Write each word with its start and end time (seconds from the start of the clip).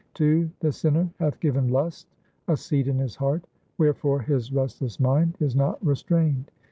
II 0.19 0.49
The 0.61 0.71
sinner 0.71 1.11
hath 1.19 1.39
given 1.39 1.67
lust 1.67 2.07
a 2.47 2.57
seat 2.57 2.87
in 2.87 2.97
his 2.97 3.15
heart; 3.17 3.43
1 3.77 3.85
Wherefore 3.85 4.21
his 4.21 4.51
restless 4.51 4.99
mind 4.99 5.37
is 5.39 5.55
not 5.55 5.77
restrained. 5.85 6.49